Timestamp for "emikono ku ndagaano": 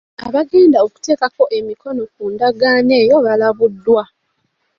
1.57-2.93